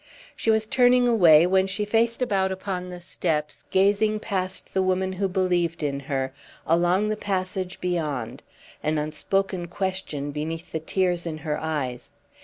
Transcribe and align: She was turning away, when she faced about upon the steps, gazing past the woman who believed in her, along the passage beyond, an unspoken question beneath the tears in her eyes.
She 0.35 0.49
was 0.49 0.65
turning 0.65 1.07
away, 1.07 1.45
when 1.45 1.67
she 1.67 1.85
faced 1.85 2.23
about 2.23 2.51
upon 2.51 2.89
the 2.89 2.99
steps, 2.99 3.65
gazing 3.69 4.19
past 4.19 4.73
the 4.73 4.81
woman 4.81 5.13
who 5.13 5.27
believed 5.29 5.83
in 5.83 5.99
her, 5.99 6.33
along 6.65 7.09
the 7.09 7.15
passage 7.15 7.79
beyond, 7.79 8.41
an 8.81 8.97
unspoken 8.97 9.67
question 9.67 10.31
beneath 10.31 10.71
the 10.71 10.79
tears 10.79 11.27
in 11.27 11.37
her 11.37 11.59
eyes. 11.59 12.13